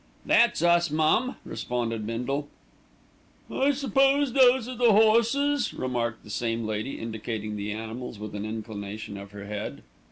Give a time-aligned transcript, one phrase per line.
[0.25, 2.47] "That's us, mum," responded Bindle.
[3.51, 8.43] "I suppose those are the horses," remarked the same lady, indicating the animals with an
[8.43, 9.83] inclination of her head.